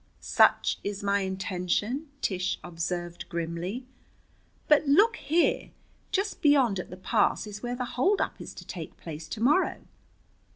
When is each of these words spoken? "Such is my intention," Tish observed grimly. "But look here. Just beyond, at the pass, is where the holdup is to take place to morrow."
"Such 0.19 0.79
is 0.83 1.03
my 1.03 1.19
intention," 1.19 2.07
Tish 2.23 2.57
observed 2.63 3.29
grimly. 3.29 3.85
"But 4.67 4.87
look 4.87 5.15
here. 5.17 5.69
Just 6.11 6.41
beyond, 6.41 6.79
at 6.79 6.89
the 6.89 6.97
pass, 6.97 7.45
is 7.45 7.61
where 7.61 7.75
the 7.75 7.85
holdup 7.85 8.41
is 8.41 8.55
to 8.55 8.65
take 8.65 8.97
place 8.97 9.27
to 9.27 9.41
morrow." 9.41 9.81